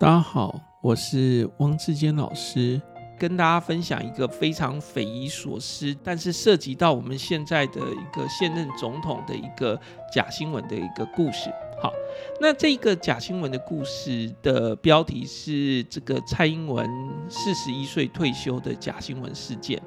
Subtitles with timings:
[0.00, 2.80] 大家好，我是汪志坚老师，
[3.18, 9.76] 跟大家分享一个非常匪夷所思，但是涉及到我们现在的一个现任总统的一个
[10.14, 11.52] 假新闻的一个故事。
[11.82, 11.92] 好，
[12.40, 16.88] 那这个假新闻的故事的标题是这个蔡英文
[17.28, 19.82] 四十一岁退休的假新闻事件。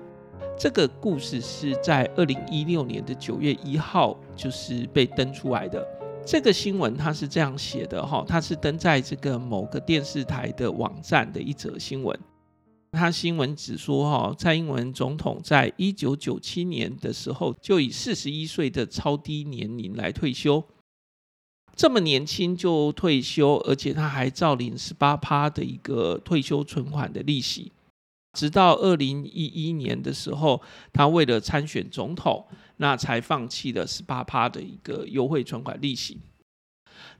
[0.59, 5.87] 这个故事是在二零一六年的九月一号，就是被登出来的。
[6.25, 12.17] 这个新闻它是这样写的哈，它是登在这个某个电视台的网站的一则新闻。
[12.91, 20.63] 它新闻只说哈，蔡英文总统在一九九七年的时候就以四十一岁的超低年龄来退休，
[21.75, 27.71] 这么年轻就退休，而且他还照领十八趴的一个退休存款的利息。
[28.33, 30.61] 直到二零一一年的时候，
[30.93, 32.45] 他为了参选总统，
[32.81, 36.17] 那才放弃了十八趴的一个优惠存款利息。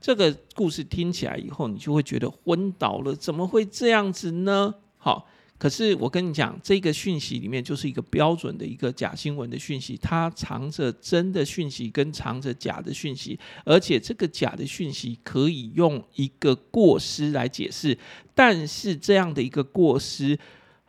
[0.00, 4.74] 这个故事听起来以后，你就会觉得昏倒了，怎么会这样子呢？
[4.98, 17.96] 好，可是我跟你讲，这个讯息里面就是一个标准的一个假新闻的讯息，它藏着真的讯息跟藏着假的讯息，而且这个假的讯息可以用一个过失来解释，
[18.34, 20.36] 但是这样的一个过失。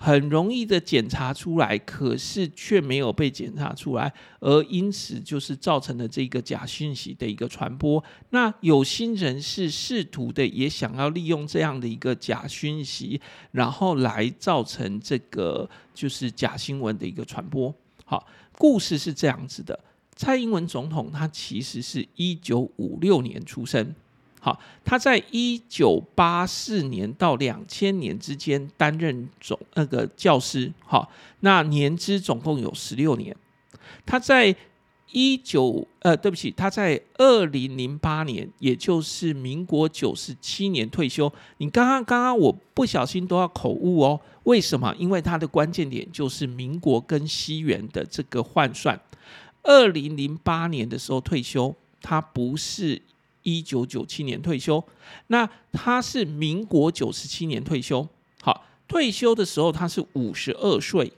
[0.06, 8.04] 很容易的检查出来，可是却没有被检查出来，而因此就是造成了这个假讯息的一个传播。
[8.32, 17.74] 那有心人士试图的也想要利用这样的一个假讯息，然后来造成这个就是假新闻的一个传播。
[18.04, 19.80] 好，故事是这样子的：
[20.18, 23.96] 蔡英文总统他其实是一九五六年出生。
[24.46, 33.34] 好，他在一九八四年到两千年之间担任总那个教师，好，那年资总共有十六年。
[34.06, 34.54] 他在
[35.12, 41.32] 一九呃，对不起，他在二零零八年，也就是民国九十七年退休。
[41.60, 44.94] 你刚刚刚刚我不小心都要口误哦，为什么？
[45.00, 49.00] 因为他的关键点就是民国跟西元的这个换算。
[49.62, 53.02] 二零零八年的时候退休，他不是。
[53.44, 54.84] 一九九七年退休，
[55.28, 58.08] 那他是民国九十七年退休。
[58.42, 61.14] 好，退休的时候他是五十二岁。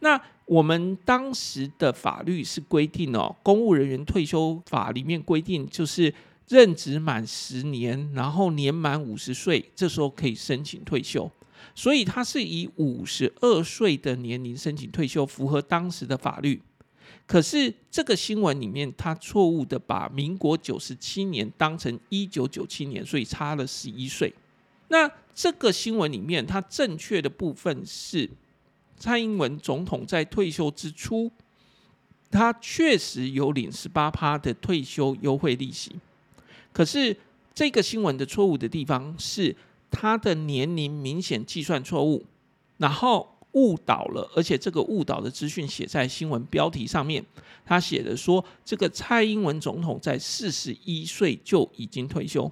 [0.00, 6.12] 那我们当时的法律是规定哦，公务人员退休法里面规定，就是
[6.48, 11.30] 任职满十年，然后年满五十岁，这时候可以申请退休。
[11.74, 16.60] 所以他是以五十二岁的年龄申请退休，符合当时的法律。
[17.26, 24.32] 可是这个新闻里面，他错误的把民国九十七年当成一九九七年，所以差了十一岁。
[24.88, 28.28] 那这个新闻里面，他正确的部分是
[28.98, 31.30] 蔡英文总统在退休之初，
[32.30, 35.92] 他确实有领十八趴的退休优惠利息。
[36.72, 37.16] 可是
[37.54, 39.56] 这个新闻的错误的地方是，
[39.90, 42.26] 他的年龄明显计算错误，
[42.76, 43.31] 然后。
[43.52, 47.24] 误导了，而且这个误导的资讯写在新闻标题上面。
[47.64, 52.50] 他写的说，这个蔡英文总统在四十一岁就已经退休。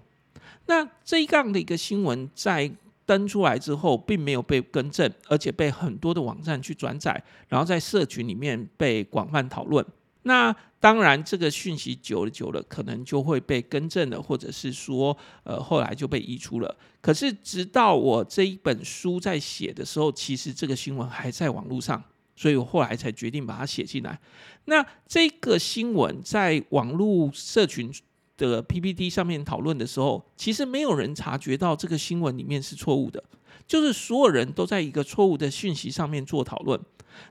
[0.66, 2.70] 那这一样的一个新闻在
[3.04, 9.84] 登出来之后，并没有被更正，而且被很多的网站去转载，然后在社群里面被广泛讨论。
[10.22, 16.74] 那当然，这个讯息久了久了，可能就会被更正了，或者是说，呃，后来就被移除了。
[17.00, 22.02] 可是，直到我这一本书在写的时候，其实这个新闻还在网络上，
[22.34, 24.18] 所以我后来才决定把它写进来。
[24.66, 27.92] 那这个新闻在网络社群
[28.38, 33.22] 的 PPT 上面讨论的时候，其实没有人察觉到这个新闻里面是错误的，
[33.66, 36.80] 就是所有人都在一个错误的讯息上面做讨论，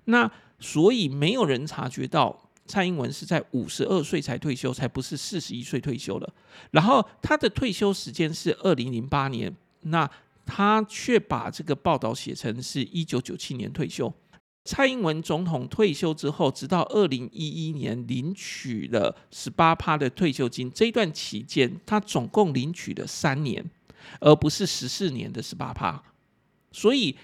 [0.06, 2.46] 那所以没有人察觉到。
[2.70, 6.34] 蔡英文是在五十二岁才退休，才不是四十一岁退休了。
[6.70, 10.08] 然后他的退休时间是二零零八年，那
[10.46, 14.14] 他却把这个报道写成是一九九七年退休。
[14.66, 23.68] 蔡英文总统退休之后，直到二零一一年领取了十八趴的退休金，这一段期间他总共领取了三年，
[24.20, 26.04] 而不是十四年的十八趴。
[26.72, 27.16] 所以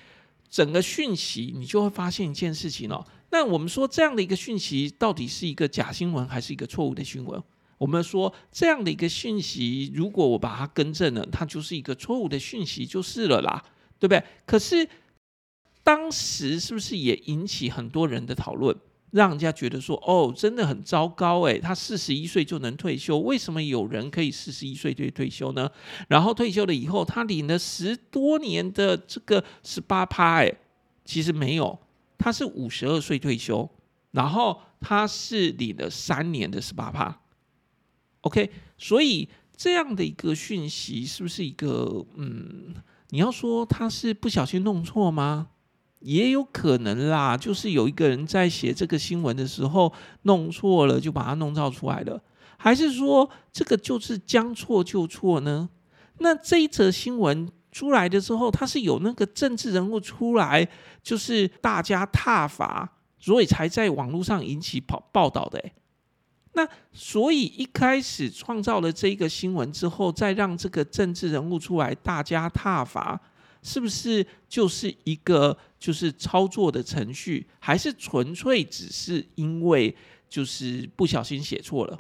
[0.50, 3.06] 整个讯息你就会发现一件事情哦。
[3.32, 7.42] 那我们说这样的一个讯息到底是一个假新闻还是一个错误的新闻？
[7.78, 13.62] 我们说这样的一个讯息，如果我把它更正了，它就是一个错误的讯息就是了啦，
[14.00, 14.24] 对不对？
[14.46, 14.88] 可是
[15.84, 18.74] 当时是不是也引起很多人的讨论，
[19.16, 25.72] 让人家觉得说哦，真的很糟糕诶，他四十一岁就能退休，为什么有人可以四十一岁就退休呢？
[26.10, 30.58] 然后退休了以后，他领了十多年的这个十八趴，诶，
[31.06, 31.80] 其实没有。
[32.18, 33.70] 他是五十二岁退休，
[34.12, 37.22] 然后他是领了三年的十八趴
[38.22, 42.76] ，OK，所以这样的一个讯息是不是一个嗯？
[43.12, 45.48] 你要说他是不小心弄错吗？
[46.00, 49.92] 也有可能啦，就是有一个人在写这个新闻的时候
[50.24, 52.22] 弄错了，就把它弄造出来了。
[52.58, 55.70] 还是说这个就是将错就错呢？
[56.20, 60.68] 那这一则新闻出来的时候，他是有那个政治人物出来，
[61.04, 62.90] 就是大家挞伐，
[63.20, 65.62] 所以才在网络上引起报报道的。
[66.54, 73.20] 那所以一开始创造了这个新闻之后，再让这个政治人物出来，大家挞伐。
[73.66, 79.94] 是不是就是一个就是操作的程序，还是纯粹只是因为
[80.30, 82.00] 就是不小心写错了？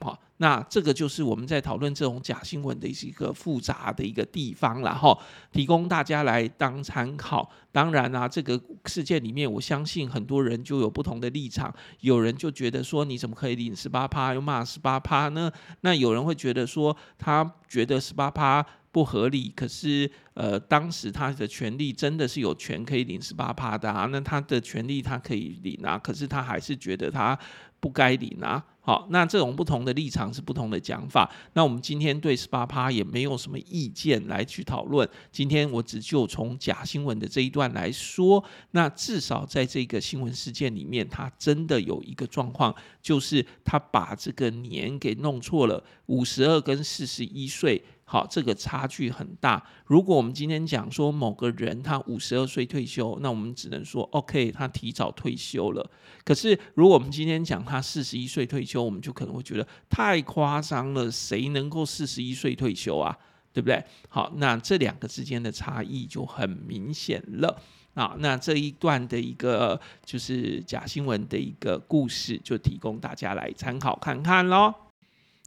[0.00, 5.18] 好，那这个就是我们在讨论这种假新闻的一个复杂的一个地方了哈，
[5.50, 7.50] 提供大家来当参考。
[7.72, 15.50] 当然啊，这个事件里面，我相信很多人就有不同的立场，有人就觉得说，你怎么可以领十八趴，又骂十八趴呢？
[15.80, 18.64] 那有人会觉得说，他觉得十八趴。
[18.98, 27.38] 不合理，可是呃，当时他的权利真的是有权可以领十八趴的啊，那他的权利他可以领啊，可是他还是觉得他
[27.78, 28.64] 不该领啊。
[28.80, 31.30] 好，那这种不同的立场是不同的讲法。
[31.52, 35.08] 那我们今天对十八趴也没有什么意见来去讨论。
[35.30, 38.42] 今天我只就从假新闻的这一段来说，
[38.72, 47.80] 那至少在这个新闻事件里面，他真的有一个状况，就是他把这个年给弄错了，五十二跟四十一岁。
[48.10, 49.62] 好，这个差距很大。
[49.84, 55.90] 如果我们今天讲说某个人他五十二岁退休，那我们只能说 OK，他提早退休了。
[56.24, 61.10] 可是如果我们今天讲他四十一岁退休，我们就可能会觉得太夸张了。
[61.10, 63.14] 谁能够四十一岁退休啊？
[63.52, 63.84] 对不对？
[64.08, 67.60] 好，那这两个之间的差异就很明显了。
[67.92, 74.72] 啊，那这一段的一个就是假新闻的一个故事，就提供大家来参考看看喽。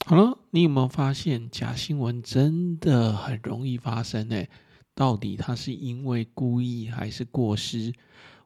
[0.06, 4.46] 好了，你有没有发现假新闻真的很容易发生呢？
[4.94, 7.94] 到底它是因为故意还是过失？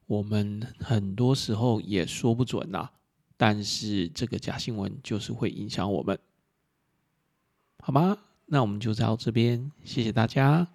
[0.05, 2.89] 我们很多时候也说不准呐。
[3.35, 6.19] 但是这个假新闻就是会影响我们，
[7.79, 8.17] 好吗？
[8.45, 10.67] 那我们就到这边，谢谢大家。